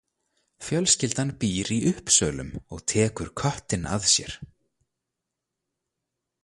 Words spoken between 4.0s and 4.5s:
sér.